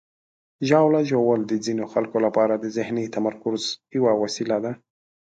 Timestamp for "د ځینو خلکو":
1.47-2.17